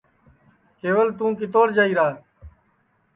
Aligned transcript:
کیول 0.79 1.07
تُو 1.17 1.25
کِتوڑ 1.39 1.67
جائیرا 1.77 2.07